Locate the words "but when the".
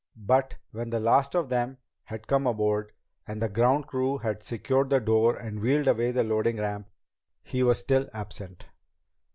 0.17-0.99